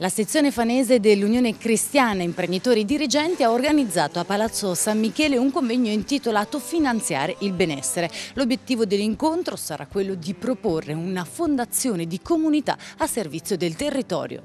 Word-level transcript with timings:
La 0.00 0.08
sezione 0.08 0.50
fanese 0.50 0.98
dell'Unione 0.98 1.58
Cristiana 1.58 2.22
Imprenditori 2.22 2.86
Dirigenti 2.86 3.42
ha 3.42 3.50
organizzato 3.50 4.18
a 4.18 4.24
Palazzo 4.24 4.74
San 4.74 4.98
Michele 4.98 5.36
un 5.36 5.52
convegno 5.52 5.90
intitolato 5.90 6.58
Finanziare 6.58 7.36
il 7.40 7.52
benessere. 7.52 8.08
L'obiettivo 8.32 8.86
dell'incontro 8.86 9.56
sarà 9.56 9.86
quello 9.86 10.14
di 10.14 10.32
proporre 10.32 10.94
una 10.94 11.24
fondazione 11.24 12.06
di 12.06 12.18
comunità 12.22 12.78
a 12.96 13.06
servizio 13.06 13.58
del 13.58 13.76
territorio. 13.76 14.42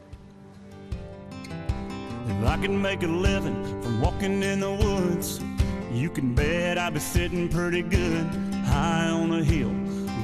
You 5.94 6.12
can 6.12 6.34
bet 6.34 6.78
I'll 6.78 6.92
be 6.92 7.00
sitting 7.00 7.48
pretty 7.48 7.82
good 7.82 8.28
high 8.66 9.10
on 9.10 9.32
a 9.32 9.42
hill, 9.42 9.72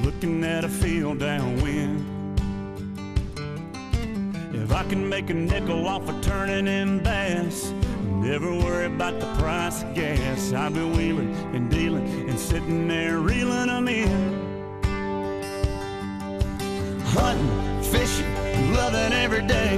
looking 0.02 0.44
at 0.44 0.64
a 0.64 0.68
field 0.68 1.16
downwind. 1.16 2.01
I 4.74 4.84
can 4.84 5.08
make 5.08 5.30
a 5.30 5.34
nickel 5.34 5.86
off 5.86 6.08
of 6.08 6.20
turning 6.22 6.66
in 6.66 7.02
bass, 7.02 7.72
never 8.20 8.50
worry 8.50 8.86
about 8.86 9.20
the 9.20 9.26
price 9.34 9.82
of 9.82 9.94
gas. 9.94 10.52
I'll 10.52 10.70
be 10.70 10.80
wheeling 10.80 11.34
and 11.54 11.70
dealing 11.70 12.06
and 12.28 12.38
sitting 12.38 12.88
there 12.88 13.18
reeling 13.18 13.66
them 13.66 13.86
in. 13.88 14.40
Hunting, 17.04 17.82
fishing, 17.82 18.74
loving 18.74 19.12
every 19.12 19.46
day. 19.46 19.76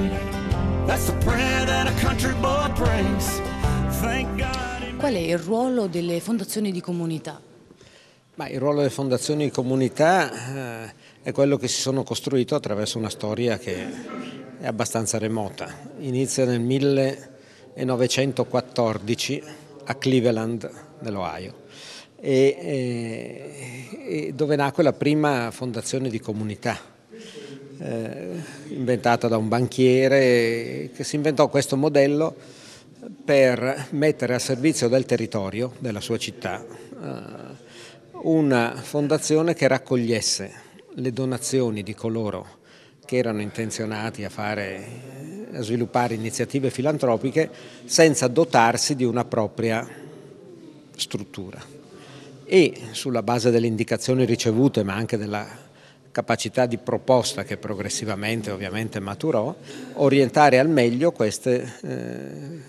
That's 0.87 1.07
the 1.07 1.19
prayer 1.25 1.65
that 1.67 1.89
a 1.89 2.01
country 2.01 2.35
boy 2.35 2.71
prays. 2.77 3.41
Thank 4.01 4.39
God. 4.39 4.99
Qual 4.99 5.13
è 5.13 5.19
il 5.19 5.39
ruolo 5.39 5.87
delle 5.89 6.21
fondazioni 6.21 6.71
di 6.71 6.81
comunità? 6.81 7.41
Ma 8.37 8.49
il 8.49 8.59
ruolo 8.59 8.79
delle 8.79 8.91
fondazioni 8.91 9.45
di 9.45 9.51
comunità 9.51 10.87
eh, 10.87 10.95
è 11.23 11.33
quello 11.33 11.57
che 11.57 11.69
si 11.69 11.81
sono 11.81 12.05
costruito 12.05 12.55
attraverso 12.55 12.99
una 12.99 13.11
storia 13.11 13.59
che 13.59 14.44
è 14.65 14.67
abbastanza 14.67 15.19
remota. 15.19 15.73
Inizia 15.99 16.47
nel 16.47 16.61
1914 16.61 19.43
a 19.85 19.95
Cleveland, 19.97 20.71
nell'Ohio, 21.01 21.65
e, 22.19 22.57
e, 22.59 23.99
e 24.09 24.33
dove 24.33 24.57
nacque 24.57 24.83
la 24.83 24.95
prima 24.95 25.51
fondazione 25.51 26.09
di 26.09 26.19
comunità, 26.19 26.81
eh, 27.79 28.43
inventata 28.69 29.29
da 29.29 29.37
un 29.37 29.49
banchiere 29.49 30.89
che 30.95 31.05
si 31.05 31.17
inventò 31.17 31.49
questo 31.49 31.77
modello 31.77 32.35
per 33.23 33.89
mettere 33.91 34.35
a 34.35 34.39
servizio 34.39 34.89
del 34.89 35.05
territorio 35.05 35.75
della 35.79 36.01
sua 36.01 36.17
città 36.17 36.65
eh, 36.65 36.73
una 38.23 38.73
fondazione 38.77 39.53
che 39.53 39.69
raccogliesse 39.69 40.51
le 40.95 41.13
donazioni 41.13 41.83
di 41.83 41.93
coloro 41.93 42.63
che 43.05 43.17
erano 43.17 43.41
intenzionati 43.41 44.25
a, 44.25 44.29
fare, 44.29 45.49
a 45.53 45.61
sviluppare 45.63 46.15
iniziative 46.15 46.71
filantropiche 46.71 47.51
senza 47.85 48.29
dotarsi 48.29 48.95
di 48.95 49.05
una 49.05 49.25
propria 49.25 49.87
struttura. 50.97 51.61
E 52.45 52.81
sulla 52.93 53.23
base 53.23 53.51
delle 53.51 53.67
indicazioni 53.67 54.25
ricevute, 54.25 54.83
ma 54.83 54.95
anche 54.95 55.17
della 55.17 55.47
capacità 56.11 56.67
di 56.67 56.79
proposta 56.79 57.43
che 57.43 57.57
progressivamente 57.57 58.51
ovviamente 58.53 59.01
maturò, 59.01 59.53
orientare 59.95 60.61
al 60.61 60.69
meglio 60.69 61.11
queste, 61.11 61.75
eh, 61.83 62.61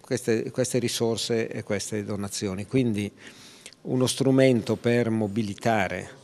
queste, 0.00 0.50
queste 0.50 0.78
risorse 0.78 1.48
e 1.48 1.62
queste 1.62 2.02
donazioni. 2.02 2.66
Quindi 2.66 3.10
uno 3.82 4.06
strumento 4.06 4.74
per 4.74 5.10
mobilitare 5.10 6.17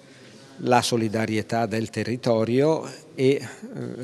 la 0.58 0.82
solidarietà 0.82 1.66
del 1.66 1.90
territorio 1.90 2.88
e 3.14 3.26
eh, 3.26 3.46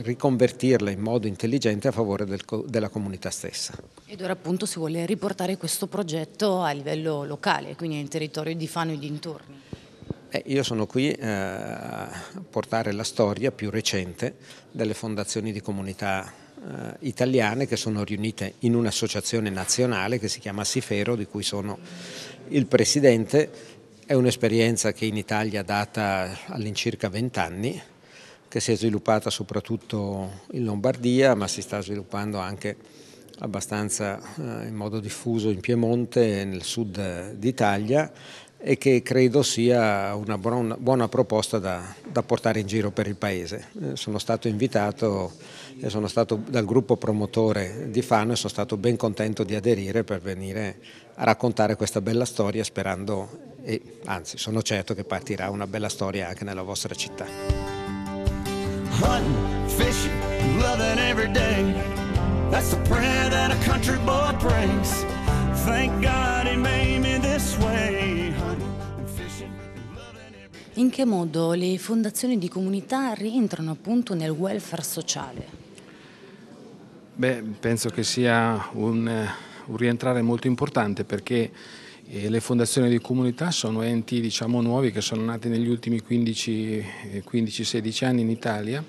riconvertirla 0.03 0.91
in 0.91 1.01
modo 1.01 1.27
intelligente 1.27 1.89
a 1.89 1.93
favore 1.93 2.25
del, 2.25 2.43
della 2.67 2.89
comunità 2.89 3.31
stessa. 3.31 3.75
Ed 4.07 4.21
ora 4.21 4.33
appunto 4.33 4.67
si 4.67 4.79
vuole 4.79 5.07
riportare 5.07 5.57
questo 5.57 5.87
progetto 5.87 6.61
a 6.61 6.73
livello 6.73 7.25
locale, 7.25 7.77
quindi 7.77 7.97
nel 7.97 8.09
territorio 8.09 8.55
di 8.55 8.67
Fano 8.67 8.93
e 8.93 8.99
dintorni. 8.99 9.61
Eh, 10.33 10.43
io 10.47 10.63
sono 10.63 10.87
qui 10.87 11.11
eh, 11.11 11.27
a 11.27 12.23
portare 12.49 12.93
la 12.93 13.05
storia 13.05 13.51
più 13.51 13.71
recente 13.71 14.37
delle 14.71 14.95
fondazioni 14.95 15.51
di 15.51 15.61
comunità 15.61 16.33
eh, 16.63 16.97
italiane 17.01 17.67
che 17.67 17.77
sono 17.77 18.05
riunite 18.05 18.55
in 18.61 18.75
un'associazione 18.75 19.51
nazionale 19.51 20.19
che 20.19 20.29
si 20.29 20.39
chiama 20.39 20.63
Sifero, 20.63 21.17
di 21.17 21.27
cui 21.27 21.43
sono 21.43 21.79
il 22.49 22.67
presidente 22.67 23.79
è 24.11 24.15
un'esperienza 24.15 24.91
che 24.91 25.05
in 25.05 25.17
Italia 25.17 25.63
data 25.63 26.37
all'incirca 26.47 27.09
20 27.09 27.39
anni, 27.39 27.81
che 28.49 28.59
si 28.59 28.73
è 28.73 28.77
sviluppata 28.77 29.31
soprattutto 29.31 30.47
in 30.51 30.65
Lombardia, 30.65 31.37
ma 31.37 31.47
si 31.47 31.63
sta 31.63 31.81
sviluppando 31.81 32.39
anche 32.39 32.77
abbastanza 33.39 34.19
eh, 34.19 34.67
in 34.67 34.75
modo 34.75 34.99
diffuso 34.99 35.49
in 35.51 35.61
Piemonte 35.61 36.41
e 36.41 36.45
nel 36.45 36.65
sud 36.65 37.35
d'Italia 37.35 38.11
e 38.59 38.77
che 38.79 39.01
credo 39.03 39.45
sia 39.45 40.13
una 40.17 40.37
buona, 40.37 41.07
proposta 41.07 41.61
da, 41.61 41.95
da, 42.05 42.25
portare 42.25 42.59
in 42.59 42.67
giro 42.67 42.91
per 42.91 43.07
il 43.07 43.15
Paese. 43.15 43.69
Eh, 43.81 43.97
sono 43.97 44.19
stato 44.19 44.49
invitato 44.49 45.31
sono 45.87 46.09
stato 46.09 46.35
dal 46.49 46.65
gruppo 46.65 46.97
promotore 46.97 47.91
di 47.91 48.03
Fano 48.03 48.33
e 48.33 48.37
sono 48.37 48.49
stato 48.49 48.77
ben 48.77 48.97
contento 48.97 49.45
di 49.45 49.55
aderire 49.55 50.03
per 50.03 50.21
venire 50.21 50.79
a 51.15 51.23
raccontare 51.23 51.77
questa 51.77 52.01
bella 52.01 52.25
storia 52.25 52.65
sperando 52.65 53.50
e 53.63 53.99
anzi 54.05 54.39
sono 54.39 54.63
certo 54.63 54.95
che 54.95 55.05
partirà 55.05 55.51
una 55.51 55.67
bella 55.67 55.89
storia 55.89 56.29
anche 56.29 56.45
nella 56.45 56.63
vostra 56.63 56.95
città. 56.95 57.27
Hunting, 59.03 59.69
fishing, 59.69 60.61
loving 60.61 60.99
every 60.99 61.31
day. 61.31 61.73
That's 62.51 62.71
the 62.71 62.81
prayer 62.89 63.29
that 63.31 63.51
a 63.53 63.65
country 63.65 63.99
boy 64.05 64.35
prays. 64.39 65.05
Thank 65.65 66.03
God 66.03 66.47
he 66.47 66.57
made 66.57 67.01
me 67.01 67.19
this 67.21 67.57
way. 67.59 68.33
In 70.75 70.89
che 70.89 71.05
modo 71.05 71.53
le 71.53 71.77
fondazioni 71.79 72.39
di 72.39 72.49
comunità 72.49 73.13
rientrano 73.13 73.73
appunto 73.73 74.15
nel 74.15 74.31
welfare 74.31 74.83
sociale? 74.83 75.47
Beh, 77.15 77.43
penso 77.61 77.91
che 77.91 78.03
sia 78.03 78.69
un, 78.73 79.29
un 79.67 79.77
rientrare 79.77 80.23
molto 80.23 80.47
importante 80.47 81.05
perché 81.05 81.51
e 82.13 82.29
le 82.29 82.41
fondazioni 82.41 82.89
di 82.89 83.01
comunità 83.01 83.53
sono 83.53 83.83
enti 83.83 84.21
diciamo, 84.21 84.61
nuovi 84.61 84.91
che 84.91 85.01
sono 85.01 85.23
nati 85.23 85.49
negli 85.49 85.69
ultimi 85.69 86.03
15-16 86.05 88.05
anni 88.05 88.23
in 88.23 88.31
Italia 88.31 88.83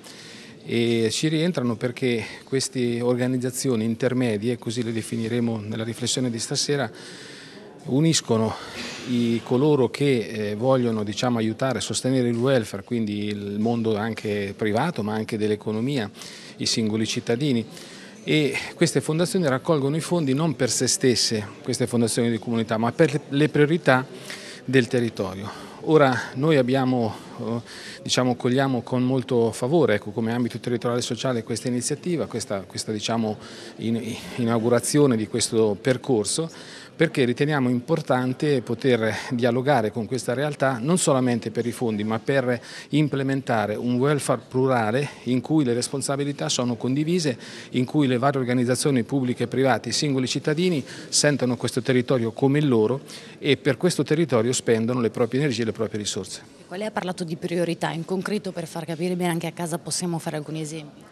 e 0.66 1.08
ci 1.12 1.28
rientrano 1.28 1.76
perché 1.76 2.26
queste 2.44 3.00
organizzazioni 3.00 3.86
intermedie, 3.86 4.58
così 4.58 4.82
le 4.82 4.92
definiremo 4.92 5.60
nella 5.60 5.84
riflessione 5.84 6.32
di 6.32 6.40
stasera, 6.40 6.92
uniscono 7.86 8.56
i, 9.10 9.40
coloro 9.44 9.92
che 9.92 10.18
eh, 10.18 10.56
vogliono 10.56 11.04
diciamo, 11.04 11.38
aiutare, 11.38 11.80
sostenere 11.80 12.28
il 12.28 12.38
welfare, 12.38 12.84
quindi 12.84 13.26
il 13.26 13.60
mondo 13.60 13.98
anche 13.98 14.56
privato 14.58 15.04
ma 15.04 15.14
anche 15.14 15.38
dell'economia, 15.38 16.10
i 16.58 16.66
singoli 16.66 17.06
cittadini 17.06 17.64
e 18.24 18.56
queste 18.76 19.02
fondazioni 19.02 19.48
raccolgono 19.48 19.96
i 19.96 20.02
fondi 20.02 20.34
non 20.34 20.56
per 20.56 20.70
se 20.70 20.88
stesse, 20.88 21.46
queste 21.64 21.88
fondazioni 21.88 22.30
di 22.30 22.38
comunità, 22.38 22.78
ma 22.78 22.92
per 22.92 23.20
le 23.30 23.50
priorità 23.50 24.06
del 24.66 24.88
territorio. 24.88 25.70
Ora 25.86 26.16
noi 26.36 26.58
abbiamo, 26.58 27.16
eh, 27.40 27.62
diciamo, 28.04 28.36
cogliamo 28.36 28.84
con 28.84 29.02
molto 29.02 29.52
favore 29.52 29.96
ecco, 29.96 30.12
come 30.12 30.32
ambito 30.32 30.60
territoriale 30.60 31.02
sociale 31.02 31.44
questa 31.44 31.70
iniziativa, 31.70 32.28
questa, 32.28 32.62
questa 32.62 32.92
diciamo, 32.92 33.38
in, 33.78 34.16
inaugurazione 34.36 35.18
di 35.18 35.28
questo 35.28 35.76
percorso 35.82 36.52
perché 36.96 37.26
riteniamo 37.26 37.70
importante 37.70 38.62
poter 38.62 39.14
dialogare 39.32 39.92
con 39.92 40.06
questa 40.06 40.34
realtà 40.34 40.80
non 40.80 40.98
solamente 40.98 41.52
per 41.52 41.66
i 41.66 41.72
fondi 41.72 42.04
ma 42.04 42.20
per 42.20 42.62
implementare 42.90 43.76
un 43.76 43.96
welfare 43.96 44.42
plurale 44.48 45.10
in 45.24 45.42
cui 45.42 45.64
le 45.64 45.74
responsabilità 45.74 46.50
sono 46.50 46.76
condivise, 46.76 47.38
in 47.72 47.86
cui 47.86 48.08
le 48.08 48.18
varie 48.18 48.40
organizzazioni 48.40 49.04
pubbliche 49.04 49.44
e 49.44 49.48
private, 49.48 49.90
i 49.90 49.94
singoli 49.94 50.28
cittadini 50.28 50.84
sentono 51.10 51.58
questo 51.58 51.82
territorio 51.82 52.32
come 52.32 52.60
il 52.60 52.68
loro 52.68 53.02
e 53.40 53.58
per 53.58 53.78
questo 53.78 54.04
territorio 54.04 54.54
spendono 54.54 55.02
le 55.02 55.10
proprie 55.10 55.42
energie 55.42 55.64
e 55.64 55.66
le 55.66 55.72
proprie 55.72 56.00
risorse. 56.00 56.60
Lei 56.70 56.86
ha 56.86 56.92
parlato 56.92 57.26
di 57.26 57.36
priorità, 57.36 57.92
in 57.92 58.06
concreto 58.06 58.52
per 58.52 58.66
far 58.66 58.86
capire 58.86 59.16
bene 59.16 59.32
anche 59.32 59.48
a 59.48 59.52
casa 59.52 59.78
possiamo 59.78 60.20
fare 60.20 60.38
alcuni 60.38 60.62
esempi. 60.62 61.11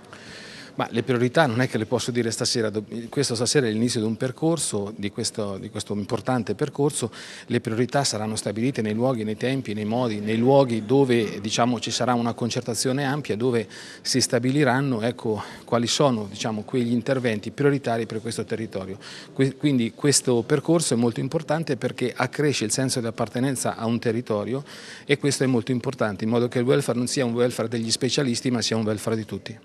Ma 0.79 0.87
le 0.91 1.03
priorità 1.03 1.45
non 1.45 1.59
è 1.59 1.67
che 1.67 1.77
le 1.77 1.85
posso 1.85 2.09
dire 2.09 2.31
stasera, 2.31 2.71
questo 3.09 3.35
stasera 3.35 3.67
è 3.67 3.69
l'inizio 3.69 3.99
di 3.99 4.05
un 4.05 4.15
percorso, 4.15 4.93
di 4.95 5.11
questo, 5.11 5.57
di 5.57 5.69
questo, 5.69 5.93
importante 5.93 6.55
percorso, 6.55 7.11
le 7.47 7.59
priorità 7.59 8.05
saranno 8.05 8.37
stabilite 8.37 8.81
nei 8.81 8.93
luoghi, 8.93 9.25
nei 9.25 9.35
tempi, 9.35 9.73
nei 9.73 9.83
modi, 9.83 10.21
nei 10.21 10.37
luoghi 10.37 10.85
dove 10.85 11.41
diciamo, 11.41 11.81
ci 11.81 11.91
sarà 11.91 12.13
una 12.13 12.31
concertazione 12.31 13.03
ampia, 13.03 13.35
dove 13.35 13.67
si 14.01 14.21
stabiliranno 14.21 15.01
ecco, 15.01 15.43
quali 15.65 15.85
sono 15.85 16.27
diciamo, 16.29 16.61
quegli 16.61 16.93
interventi 16.93 17.51
prioritari 17.51 18.05
per 18.05 18.21
questo 18.21 18.45
territorio. 18.45 18.97
Quindi 19.33 19.91
questo 19.93 20.43
percorso 20.43 20.93
è 20.93 20.97
molto 20.97 21.19
importante 21.19 21.75
perché 21.75 22.13
accresce 22.15 22.63
il 22.63 22.71
senso 22.71 23.01
di 23.01 23.07
appartenenza 23.07 23.75
a 23.75 23.85
un 23.85 23.99
territorio 23.99 24.63
e 25.03 25.17
questo 25.17 25.43
è 25.43 25.47
molto 25.47 25.73
importante, 25.73 26.23
in 26.23 26.29
modo 26.29 26.47
che 26.47 26.59
il 26.59 26.63
welfare 26.63 26.97
non 26.97 27.07
sia 27.07 27.25
un 27.25 27.33
welfare 27.33 27.67
degli 27.67 27.91
specialisti 27.91 28.49
ma 28.49 28.61
sia 28.61 28.77
un 28.77 28.85
welfare 28.85 29.17
di 29.17 29.25
tutti. 29.25 29.59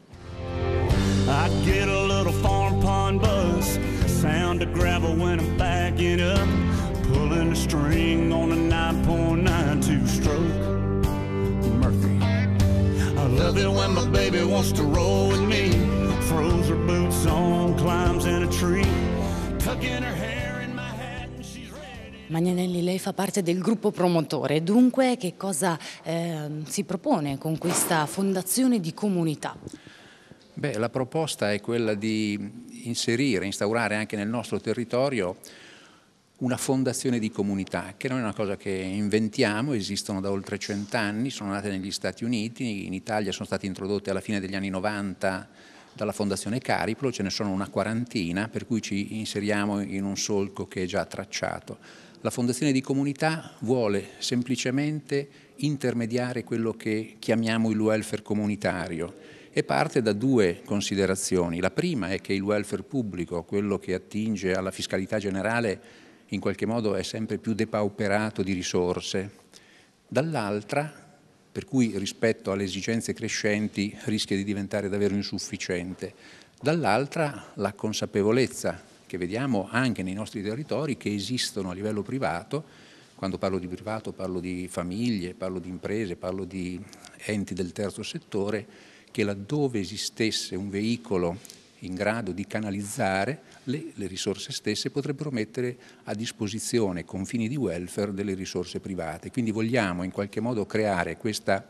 I 1.34 1.48
get 1.64 1.88
a 1.88 2.00
little 2.00 2.32
the 4.64 4.72
gravel 4.72 5.14
when 5.14 5.40
I'm 5.40 5.56
backing 5.58 6.20
up, 6.20 6.48
pulling 7.12 7.50
the 7.50 7.56
string 7.56 8.32
on 8.32 8.52
a 8.52 8.56
9.92 8.56 10.06
stroke. 10.06 10.40
Murphy. 11.82 12.18
I 13.16 13.26
love 13.26 13.58
it 13.58 13.68
when 13.68 13.92
my 13.94 14.06
baby 14.08 14.42
wants 14.42 14.72
to 14.72 14.82
roll 14.82 15.28
with 15.28 15.40
me, 15.40 15.70
throws 16.28 16.68
her 16.68 16.76
boots 16.76 17.26
on, 17.26 17.76
climbs 17.76 18.24
in 18.24 18.42
a 18.42 18.48
tree, 18.48 18.86
tucking 19.58 20.02
her 20.02 20.14
hair. 20.14 20.44
Magnanelli, 22.26 22.82
lei 22.82 22.98
fa 22.98 23.12
parte 23.12 23.42
del 23.42 23.60
gruppo 23.60 23.90
promotore, 23.90 24.62
dunque 24.62 25.16
che 25.18 25.34
cosa 25.36 25.78
eh, 26.02 26.48
si 26.66 26.82
propone 26.84 27.36
con 27.38 27.58
questa 27.58 28.06
fondazione 28.06 28.80
di 28.80 28.94
comunità? 28.94 29.54
Beh, 30.56 30.78
la 30.78 30.88
proposta 30.88 31.52
è 31.52 31.60
quella 31.60 31.94
di 31.94 32.38
inserire, 32.84 33.44
instaurare 33.44 33.96
anche 33.96 34.14
nel 34.14 34.28
nostro 34.28 34.60
territorio 34.60 35.36
una 36.38 36.56
fondazione 36.56 37.18
di 37.18 37.28
comunità, 37.28 37.94
che 37.96 38.08
non 38.08 38.18
è 38.18 38.22
una 38.22 38.34
cosa 38.34 38.56
che 38.56 38.70
inventiamo, 38.70 39.72
esistono 39.72 40.20
da 40.20 40.30
oltre 40.30 40.58
cent'anni, 40.58 41.30
sono 41.30 41.50
nate 41.50 41.70
negli 41.70 41.90
Stati 41.90 42.22
Uniti, 42.22 42.86
in 42.86 42.92
Italia 42.92 43.32
sono 43.32 43.46
state 43.46 43.66
introdotte 43.66 44.10
alla 44.10 44.20
fine 44.20 44.38
degli 44.38 44.54
anni 44.54 44.68
90 44.68 45.48
dalla 45.92 46.12
Fondazione 46.12 46.60
Cariplo, 46.60 47.10
ce 47.10 47.24
ne 47.24 47.30
sono 47.30 47.50
una 47.50 47.68
quarantina, 47.68 48.46
per 48.46 48.64
cui 48.64 48.80
ci 48.80 49.18
inseriamo 49.18 49.80
in 49.80 50.04
un 50.04 50.16
solco 50.16 50.68
che 50.68 50.84
è 50.84 50.86
già 50.86 51.04
tracciato. 51.04 51.78
La 52.20 52.30
Fondazione 52.30 52.70
di 52.70 52.80
Comunità 52.80 53.54
vuole 53.60 54.10
semplicemente 54.18 55.28
intermediare 55.56 56.44
quello 56.44 56.74
che 56.74 57.16
chiamiamo 57.18 57.70
il 57.70 57.78
welfare 57.80 58.22
comunitario, 58.22 59.32
e 59.56 59.62
parte 59.62 60.02
da 60.02 60.12
due 60.12 60.62
considerazioni. 60.64 61.60
La 61.60 61.70
prima 61.70 62.08
è 62.08 62.20
che 62.20 62.32
il 62.32 62.42
welfare 62.42 62.82
pubblico, 62.82 63.44
quello 63.44 63.78
che 63.78 63.94
attinge 63.94 64.52
alla 64.52 64.72
fiscalità 64.72 65.18
generale, 65.18 65.80
in 66.30 66.40
qualche 66.40 66.66
modo 66.66 66.96
è 66.96 67.04
sempre 67.04 67.38
più 67.38 67.54
depauperato 67.54 68.42
di 68.42 68.52
risorse. 68.52 69.30
Dall'altra, 70.08 70.92
per 71.52 71.66
cui 71.66 71.96
rispetto 71.96 72.50
alle 72.50 72.64
esigenze 72.64 73.12
crescenti 73.12 73.96
rischia 74.06 74.34
di 74.34 74.42
diventare 74.42 74.88
davvero 74.88 75.14
insufficiente. 75.14 76.12
Dall'altra 76.60 77.52
la 77.54 77.74
consapevolezza 77.74 78.82
che 79.06 79.16
vediamo 79.16 79.68
anche 79.70 80.02
nei 80.02 80.14
nostri 80.14 80.42
territori 80.42 80.96
che 80.96 81.14
esistono 81.14 81.70
a 81.70 81.74
livello 81.74 82.02
privato, 82.02 82.64
quando 83.14 83.38
parlo 83.38 83.60
di 83.60 83.68
privato 83.68 84.10
parlo 84.10 84.40
di 84.40 84.66
famiglie, 84.68 85.34
parlo 85.34 85.60
di 85.60 85.68
imprese, 85.68 86.16
parlo 86.16 86.44
di 86.44 86.82
enti 87.26 87.54
del 87.54 87.70
terzo 87.70 88.02
settore, 88.02 88.92
che 89.14 89.22
laddove 89.22 89.78
esistesse 89.78 90.56
un 90.56 90.68
veicolo 90.68 91.38
in 91.82 91.94
grado 91.94 92.32
di 92.32 92.48
canalizzare 92.48 93.42
le, 93.64 93.92
le, 93.94 94.08
risorse 94.08 94.50
stesse 94.50 94.90
potrebbero 94.90 95.30
mettere 95.30 95.76
a 96.02 96.14
disposizione 96.14 97.04
con 97.04 97.24
fini 97.24 97.46
di 97.46 97.54
welfare 97.54 98.12
delle 98.12 98.34
risorse 98.34 98.80
private. 98.80 99.30
Quindi 99.30 99.52
vogliamo 99.52 100.02
in 100.02 100.10
qualche 100.10 100.40
modo 100.40 100.66
creare 100.66 101.16
questa 101.16 101.64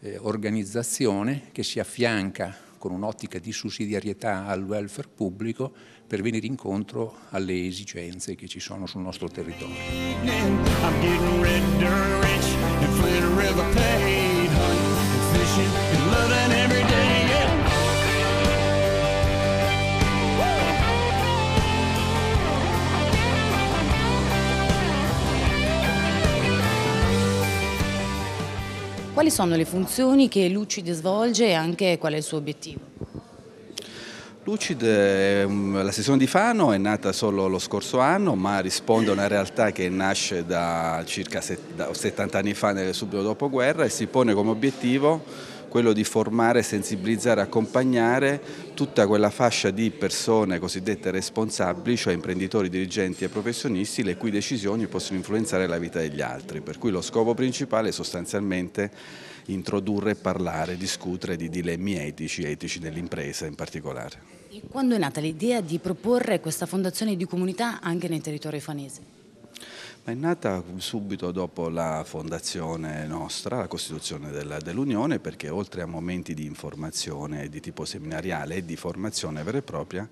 eh, 0.00 0.18
organizzazione 0.18 1.44
che 1.52 1.62
si 1.62 1.80
affianca 1.80 2.54
con 2.76 2.92
un'ottica 2.92 3.38
di 3.38 3.50
sussidiarietà 3.50 4.44
al 4.44 4.62
welfare 4.62 5.08
pubblico 5.08 5.72
per 6.06 6.20
venire 6.20 6.46
incontro 6.46 7.20
alle 7.30 7.64
esigenze 7.64 8.34
che 8.34 8.46
ci 8.46 8.60
sono 8.60 8.84
sul 8.84 9.00
nostro 9.00 9.30
territorio. 9.30 9.74
Quali 29.12 29.30
sono 29.30 29.54
le 29.54 29.64
funzioni 29.64 30.28
che 30.28 30.48
Lucid 30.48 30.90
svolge 30.90 31.46
e 31.46 31.52
anche 31.52 31.98
qual 31.98 32.14
è 32.14 32.16
il 32.16 32.22
suo 32.24 32.38
obiettivo? 32.38 32.93
Lucid, 34.46 34.82
la 34.82 35.90
sessione 35.90 36.18
di 36.18 36.26
Fano 36.26 36.72
è 36.72 36.76
nata 36.76 37.12
solo 37.12 37.48
lo 37.48 37.58
scorso 37.58 38.00
anno 38.00 38.34
ma 38.34 38.58
risponde 38.58 39.08
a 39.08 39.14
una 39.14 39.26
realtà 39.26 39.72
che 39.72 39.88
nasce 39.88 40.44
da 40.44 41.02
circa 41.06 41.40
70 41.40 42.38
anni 42.38 42.52
fa 42.52 42.72
nel 42.72 42.92
subito 42.92 43.22
dopoguerra 43.22 43.84
e 43.84 43.88
si 43.88 44.06
pone 44.06 44.34
come 44.34 44.50
obiettivo 44.50 45.24
quello 45.74 45.94
di 45.94 46.04
formare, 46.04 46.62
sensibilizzare, 46.62 47.40
accompagnare 47.40 48.40
tutta 48.74 49.06
quella 49.06 49.30
fascia 49.30 49.70
di 49.70 49.90
persone 49.90 50.58
cosiddette 50.58 51.10
responsabili, 51.10 51.96
cioè 51.96 52.12
imprenditori, 52.12 52.68
dirigenti 52.68 53.24
e 53.24 53.28
professionisti, 53.28 54.04
le 54.04 54.16
cui 54.16 54.30
decisioni 54.30 54.86
possono 54.86 55.18
influenzare 55.18 55.66
la 55.66 55.78
vita 55.78 55.98
degli 55.98 56.20
altri. 56.20 56.60
Per 56.60 56.78
cui 56.78 56.92
lo 56.92 57.00
scopo 57.00 57.34
principale 57.34 57.88
è 57.88 57.92
sostanzialmente 57.92 58.88
introdurre 59.46 60.14
parlare, 60.14 60.76
discutere 60.76 61.36
di 61.36 61.48
dilemmi 61.48 61.96
etici, 61.96 62.44
etici 62.44 62.78
dell'impresa 62.78 63.46
in 63.46 63.54
particolare. 63.54 64.32
E 64.50 64.62
quando 64.68 64.94
è 64.94 64.98
nata 64.98 65.20
l'idea 65.20 65.60
di 65.60 65.78
proporre 65.78 66.40
questa 66.40 66.66
fondazione 66.66 67.16
di 67.16 67.24
comunità 67.24 67.80
anche 67.80 68.08
nei 68.08 68.20
territori 68.20 68.60
fanesi? 68.60 69.00
Ma 70.06 70.12
è 70.12 70.14
nata 70.14 70.62
subito 70.76 71.32
dopo 71.32 71.70
la 71.70 72.04
fondazione 72.04 73.06
nostra, 73.06 73.56
la 73.56 73.66
costituzione 73.66 74.30
dell'Unione, 74.30 75.18
perché 75.18 75.48
oltre 75.48 75.80
a 75.80 75.86
momenti 75.86 76.34
di 76.34 76.44
informazione 76.44 77.48
di 77.48 77.58
tipo 77.60 77.86
seminariale 77.86 78.56
e 78.56 78.64
di 78.66 78.76
formazione 78.76 79.42
vera 79.42 79.58
e 79.58 79.62
propria, 79.62 80.06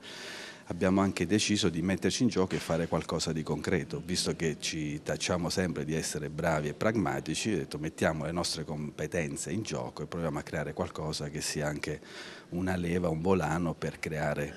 abbiamo 0.66 1.00
anche 1.00 1.26
deciso 1.26 1.68
di 1.68 1.82
metterci 1.82 2.22
in 2.22 2.28
gioco 2.28 2.54
e 2.54 2.58
fare 2.58 2.86
qualcosa 2.86 3.32
di 3.32 3.42
concreto, 3.42 4.02
visto 4.04 4.34
che 4.36 4.56
ci 4.60 5.00
tacciamo 5.02 5.48
sempre 5.48 5.84
di 5.84 5.94
essere 5.94 6.30
bravi 6.30 6.68
e 6.68 6.74
pragmatici, 6.74 7.54
detto, 7.54 7.78
mettiamo 7.78 8.24
le 8.24 8.32
nostre 8.32 8.64
competenze 8.64 9.50
in 9.50 9.62
gioco 9.62 10.02
e 10.02 10.06
proviamo 10.06 10.38
a 10.38 10.42
creare 10.42 10.72
qualcosa 10.72 11.28
che 11.28 11.40
sia 11.40 11.66
anche 11.66 12.00
una 12.50 12.76
leva, 12.76 13.08
un 13.08 13.20
volano 13.20 13.74
per 13.74 13.98
creare 13.98 14.54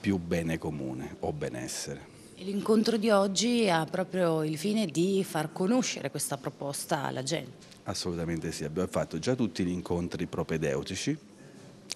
più 0.00 0.18
bene 0.18 0.58
comune 0.58 1.16
o 1.20 1.32
benessere. 1.32 2.12
L'incontro 2.36 2.96
di 2.96 3.10
oggi 3.10 3.68
ha 3.70 3.84
proprio 3.86 4.42
il 4.42 4.58
fine 4.58 4.86
di 4.86 5.24
far 5.24 5.52
conoscere 5.52 6.10
questa 6.10 6.36
proposta 6.36 7.04
alla 7.04 7.22
gente. 7.22 7.72
Assolutamente 7.84 8.50
sì, 8.50 8.64
abbiamo 8.64 8.88
fatto 8.88 9.18
già 9.18 9.34
tutti 9.34 9.64
gli 9.64 9.70
incontri 9.70 10.26
propedeutici, 10.26 11.16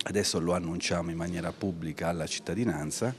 Adesso 0.09 0.41
lo 0.41 0.55
annunciamo 0.55 1.11
in 1.11 1.19
maniera 1.19 1.53
pubblica 1.53 2.09
alla 2.09 2.27
cittadinanza 2.27 3.15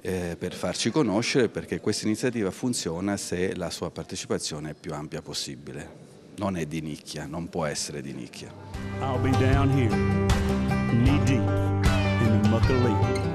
eh, 0.00 0.34
per 0.36 0.52
farci 0.52 0.90
conoscere 0.90 1.48
perché 1.48 1.78
questa 1.78 2.06
iniziativa 2.06 2.50
funziona 2.50 3.16
se 3.16 3.54
la 3.54 3.70
sua 3.70 3.88
partecipazione 3.92 4.70
è 4.70 4.74
più 4.74 4.92
ampia 4.92 5.22
possibile. 5.22 6.00
Non 6.38 6.56
è 6.56 6.66
di 6.66 6.80
nicchia, 6.80 7.26
non 7.26 7.48
può 7.48 7.66
essere 7.66 8.02
di 8.02 8.12
nicchia. 8.12 8.52
I'll 9.00 9.20
be 9.20 9.30
down 9.38 9.70
here, 9.70 9.94
knee 10.90 11.22
deep 11.24 11.40
in 12.20 12.40
the 12.42 12.48
muck 12.48 13.31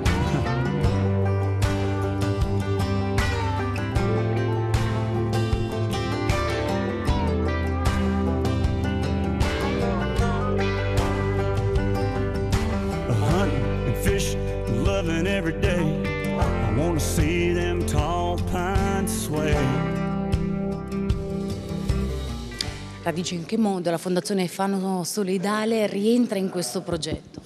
Radice, 23.08 23.36
in 23.36 23.46
che 23.46 23.58
modo 23.58 23.90
la 23.90 23.98
Fondazione 23.98 24.50
Fano 24.50 25.06
Solidale 25.06 25.88
rientra 25.88 26.38
in 26.38 26.50
questo 26.50 26.82
progetto? 26.82 27.42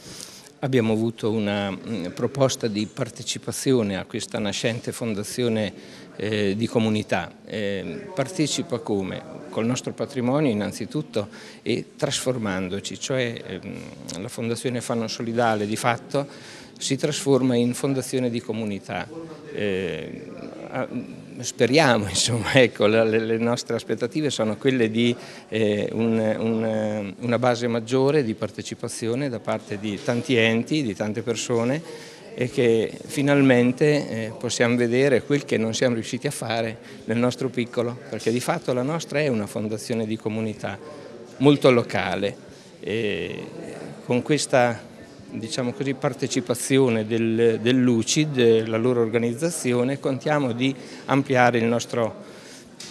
Abbiamo 0.62 0.92
avuto 0.92 1.30
una 1.30 1.70
mm, 1.70 2.06
proposta 2.16 2.66
di 2.66 2.88
partecipazione 2.88 3.96
a 3.96 4.06
questa 4.06 4.40
nascente 4.40 4.92
fondazione 4.92 5.72
eh, 6.16 6.56
di 6.56 6.66
comunità. 6.66 7.32
Eh, 7.46 8.10
partecipa 8.16 8.80
come? 8.80 9.22
Col 9.52 9.68
nostro 9.68 9.94
patrimonio 9.94 10.50
innanzitutto 10.50 11.28
e 11.62 11.92
trasformandoci, 11.96 13.00
cioè 13.00 13.44
ehm, 13.46 14.20
la 14.20 14.30
Fondazione 14.30 14.82
Fano 14.82 15.08
Solidale 15.08 15.68
di 15.68 15.76
fatto 15.76 16.28
si 16.80 16.96
trasforma 16.96 17.54
in 17.54 17.76
fondazione 17.76 18.32
di 18.32 18.42
comunità. 18.42 19.08
Eh, 19.54 20.32
speriamo, 21.44 22.08
insomma, 22.10 22.54
ecco, 22.54 22.88
le, 22.88 23.04
le, 23.04 23.38
nostre 23.38 23.76
aspettative 23.76 24.30
sono 24.30 24.58
quelle 24.58 24.90
di 24.90 25.16
eh, 25.50 25.90
un, 25.94 26.18
un, 26.40 27.14
una 27.20 27.40
base 27.40 27.68
maggiore 27.68 28.24
di 28.24 28.34
partecipazione 28.34 29.30
da 29.30 29.40
parte 29.40 29.80
di 29.80 30.00
tanti 30.04 30.36
enti, 30.36 30.84
di 30.84 30.96
tante 30.96 31.22
persone 31.22 32.10
e 32.34 32.50
che 32.50 32.98
finalmente 33.06 33.86
eh, 34.10 34.34
possiamo 34.38 34.76
vedere 34.76 35.24
quel 35.24 35.44
che 35.44 35.58
non 35.58 35.74
siamo 35.74 35.96
riusciti 35.96 36.28
a 36.28 36.32
fare 36.32 36.78
nel 37.06 37.18
nostro 37.18 37.50
piccolo, 37.50 37.98
perché 38.10 38.32
di 38.32 38.40
fatto 38.40 38.74
la 38.74 38.84
nostra 38.84 39.20
è 39.20 39.28
una 39.28 39.48
fondazione 39.48 40.06
di 40.06 40.16
comunità 40.16 40.78
molto 41.38 41.72
locale. 41.72 42.50
E 42.80 43.48
con 44.06 44.22
questa 44.22 44.90
diciamo 45.32 45.72
così, 45.74 45.94
partecipazione 45.94 47.06
del, 47.06 47.60
del 47.62 47.78
Lucid, 47.78 48.68
la 48.68 48.78
loro 48.78 49.02
organizzazione, 49.02 50.00
contiamo 50.00 50.52
di 50.52 50.74
ampliare 51.06 51.58
il 51.58 51.66
nostro 51.66 52.16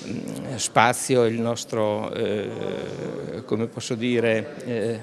mm, 0.07 0.55
spazio, 0.57 1.25
il 1.27 1.41
nostro, 1.41 2.13
eh, 2.13 3.43
come 3.45 3.67
posso 3.67 3.95
dire, 3.95 4.55
eh, 4.65 5.01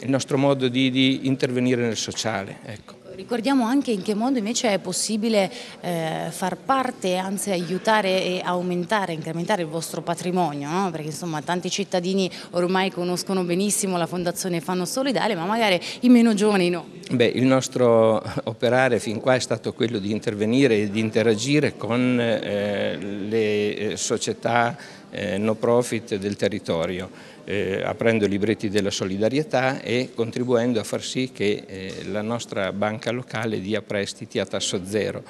il 0.00 0.10
nostro 0.10 0.36
modo 0.36 0.68
di, 0.68 0.90
di 0.90 1.26
intervenire 1.26 1.82
nel 1.82 1.96
sociale. 1.96 2.58
Ecco. 2.64 3.01
Ricordiamo 3.22 3.66
anche 3.66 3.92
in 3.92 4.02
che 4.02 4.14
modo 4.14 4.38
invece 4.38 4.74
è 4.74 4.78
possibile 4.80 5.48
eh, 5.80 6.26
far 6.30 6.56
parte, 6.56 7.14
anzi 7.14 7.52
aiutare 7.52 8.20
e 8.20 8.40
aumentare, 8.44 9.12
incrementare 9.12 9.62
il 9.62 9.68
vostro 9.68 10.02
patrimonio, 10.02 10.68
no? 10.68 10.90
perché 10.90 11.06
insomma 11.06 11.40
tanti 11.40 11.70
cittadini 11.70 12.28
ormai 12.50 12.90
conoscono 12.90 13.44
benissimo 13.44 13.96
la 13.96 14.06
Fondazione 14.06 14.60
Fanno 14.60 14.84
Solidale, 14.84 15.36
ma 15.36 15.44
magari 15.44 15.80
i 16.00 16.08
meno 16.08 16.34
giovani 16.34 16.68
no. 16.68 16.84
Beh, 17.12 17.26
il 17.26 17.44
nostro 17.44 18.20
operare 18.44 18.98
fin 18.98 19.20
qua 19.20 19.36
è 19.36 19.38
stato 19.38 19.72
quello 19.72 20.00
di 20.00 20.10
intervenire 20.10 20.78
e 20.78 20.90
di 20.90 20.98
interagire 20.98 21.76
con 21.76 22.18
eh, 22.20 22.96
le 22.98 23.76
eh, 23.76 23.96
società 23.96 24.76
eh, 25.12 25.38
no 25.38 25.54
profit 25.54 26.16
del 26.16 26.36
territorio, 26.36 27.08
eh, 27.44 27.82
aprendo 27.84 28.26
libretti 28.26 28.68
della 28.68 28.90
solidarietà 28.90 29.80
e 29.80 30.10
contribuendo 30.14 30.80
a 30.80 30.84
far 30.84 31.02
sì 31.02 31.30
che 31.32 31.64
eh, 31.66 32.04
la 32.10 32.22
nostra 32.22 32.72
banca 32.72 33.10
locale 33.12 33.60
dia 33.60 33.82
prestiti 33.82 34.38
a 34.38 34.46
tasso 34.46 34.80
zero. 34.84 35.22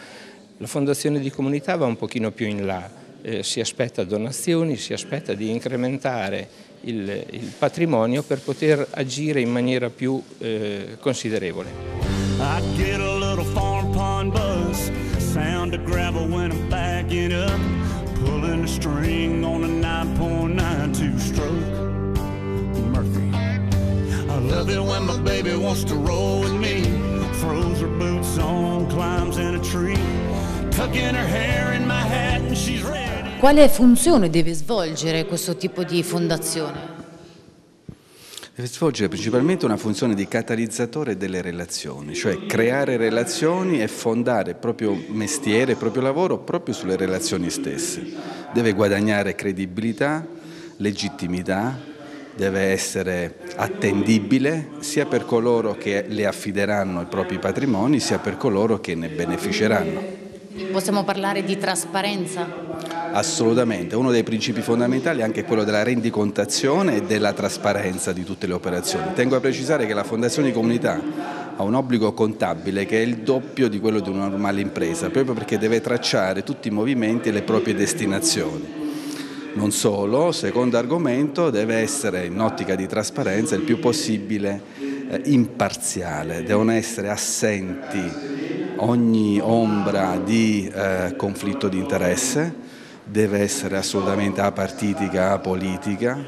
La 0.58 0.66
fondazione 0.66 1.18
di 1.18 1.30
comunità 1.30 1.76
va 1.76 1.86
un 1.86 1.96
pochino 1.96 2.30
più 2.30 2.46
in 2.46 2.64
là, 2.64 2.88
eh, 3.22 3.42
si 3.42 3.60
aspetta 3.60 4.04
donazioni, 4.04 4.76
si 4.76 4.92
aspetta 4.92 5.34
di 5.34 5.50
incrementare 5.50 6.70
il, 6.82 7.24
il, 7.30 7.52
patrimonio 7.58 8.22
per 8.22 8.40
poter 8.40 8.86
agire 8.90 9.40
in 9.40 9.50
maniera 9.50 9.90
più 9.90 10.22
eh, 10.38 10.96
considerevole. 11.00 11.70
I 12.38 12.72
love 24.62 24.72
it 24.72 24.80
when 24.80 25.04
my 25.04 25.18
baby 25.22 25.56
wants 25.56 25.82
to 25.84 25.94
roll 25.94 26.40
with 26.40 26.52
me. 26.52 26.82
Throws 27.40 27.80
her 27.80 27.88
boots 27.88 28.38
on, 28.38 28.86
climbs 28.88 29.36
in 29.38 29.54
a 29.56 29.60
tree, 29.60 29.98
tucking 30.70 31.14
her 31.14 31.26
hair 31.26 31.72
in 31.72 31.84
my 31.84 32.00
hat, 32.00 32.42
and 32.42 32.56
she's 32.56 32.82
ready. 32.82 33.38
Quale 33.40 33.68
funzione 33.68 34.30
deve 34.30 34.54
svolgere 34.54 35.26
questo 35.26 35.56
tipo 35.56 35.82
di 35.82 36.02
fondazione? 36.02 37.00
deve 38.54 38.68
svolgere 38.68 39.08
principalmente 39.08 39.64
una 39.64 39.78
funzione 39.78 40.14
di 40.14 40.28
catalizzatore 40.28 41.16
delle 41.16 41.40
relazioni, 41.40 42.14
cioè 42.14 42.44
creare 42.44 42.98
relazioni 42.98 43.80
e 43.80 43.88
fondare 43.88 44.50
il 44.50 44.56
proprio 44.56 44.94
mestiere, 45.08 45.72
il 45.72 45.78
proprio 45.78 46.02
lavoro 46.02 46.38
proprio 46.38 46.74
sulle 46.74 46.96
relazioni 46.96 47.48
stesse. 47.48 48.04
Deve 48.52 48.74
guadagnare 48.74 49.34
credibilità, 49.34 50.24
legittimità, 50.76 51.91
deve 52.34 52.60
essere 52.70 53.36
attendibile 53.56 54.70
sia 54.80 55.06
per 55.06 55.24
coloro 55.24 55.74
che 55.74 56.04
le 56.08 56.26
affideranno 56.26 57.02
i 57.02 57.06
propri 57.06 57.38
patrimoni 57.38 58.00
sia 58.00 58.18
per 58.18 58.36
coloro 58.36 58.80
che 58.80 58.94
ne 58.94 59.08
beneficeranno. 59.08 60.20
Possiamo 60.70 61.04
parlare 61.04 61.44
di 61.44 61.56
trasparenza? 61.56 62.46
Assolutamente, 63.12 63.94
uno 63.94 64.10
dei 64.10 64.22
principi 64.22 64.62
fondamentali 64.62 65.20
è 65.20 65.22
anche 65.22 65.44
quello 65.44 65.64
della 65.64 65.82
rendicontazione 65.82 66.96
e 66.96 67.02
della 67.02 67.32
trasparenza 67.32 68.12
di 68.12 68.24
tutte 68.24 68.46
le 68.46 68.54
operazioni. 68.54 69.12
Tengo 69.14 69.36
a 69.36 69.40
precisare 69.40 69.86
che 69.86 69.94
la 69.94 70.04
Fondazione 70.04 70.48
di 70.48 70.54
Comunità 70.54 71.00
ha 71.56 71.62
un 71.62 71.74
obbligo 71.74 72.12
contabile 72.12 72.86
che 72.86 72.98
è 72.98 73.04
il 73.04 73.18
doppio 73.18 73.68
di 73.68 73.80
quello 73.80 74.00
di 74.00 74.08
una 74.08 74.28
normale 74.28 74.60
impresa, 74.60 75.10
proprio 75.10 75.34
perché 75.34 75.58
deve 75.58 75.80
tracciare 75.80 76.42
tutti 76.42 76.68
i 76.68 76.70
movimenti 76.70 77.28
e 77.28 77.32
le 77.32 77.42
proprie 77.42 77.74
destinazioni. 77.74 78.81
Non 79.54 79.70
solo, 79.70 80.32
secondo 80.32 80.78
argomento, 80.78 81.50
deve 81.50 81.76
essere 81.76 82.26
in 82.26 82.40
ottica 82.40 82.74
di 82.74 82.86
trasparenza 82.86 83.54
il 83.54 83.62
più 83.62 83.78
possibile 83.78 84.62
eh, 85.08 85.20
imparziale, 85.26 86.42
devono 86.42 86.72
essere 86.72 87.10
assenti 87.10 88.00
ogni 88.76 89.38
ombra 89.40 90.16
di 90.16 90.70
eh, 90.72 91.14
conflitto 91.16 91.68
di 91.68 91.78
interesse, 91.78 92.54
deve 93.04 93.40
essere 93.40 93.76
assolutamente 93.76 94.40
apartitica, 94.40 95.32
apolitica 95.32 96.18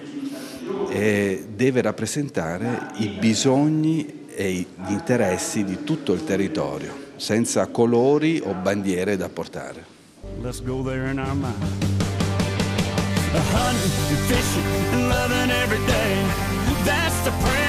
e 0.89 1.47
deve 1.55 1.83
rappresentare 1.83 2.91
i 2.97 3.17
bisogni 3.19 4.27
e 4.35 4.53
gli 4.53 4.91
interessi 4.91 5.65
di 5.65 5.83
tutto 5.83 6.13
il 6.13 6.25
territorio, 6.25 6.93
senza 7.17 7.67
colori 7.69 8.41
o 8.45 8.53
bandiere 8.53 9.17
da 9.17 9.29
portare. 9.29 9.93
Let's 10.43 10.63
go 10.63 10.83
there 10.83 11.11
in 11.11 11.19
our 11.19 11.35
mind. 11.35 11.94
Hunting, 13.37 14.17
and 14.17 14.27
fishing, 14.29 14.65
and 14.95 15.09
loving 15.09 15.51
every 15.51 15.85
day. 15.87 16.15
That's 16.85 17.19
the 17.25 17.33
prayer. 17.43 17.64